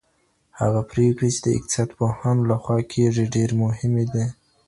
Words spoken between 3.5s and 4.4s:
مهمې دي.